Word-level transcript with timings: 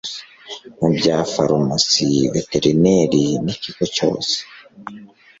mu 0.77 0.87
bya 0.95 1.17
farumasi 1.33 2.07
veterineri 2.33 3.23
ni 3.43 3.51
ikigo 3.55 3.85
cyose 3.95 4.35